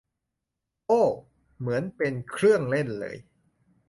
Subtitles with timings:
[0.87, 1.03] โอ้
[1.59, 3.17] เหมือนเป็นเครื่องเล่นเลย